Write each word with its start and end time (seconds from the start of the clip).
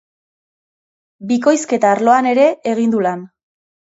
Bikoizketa 1.31 1.91
arloan 1.97 2.31
ere 2.31 2.47
egin 2.75 2.95
du 2.95 3.03
lan. 3.09 3.23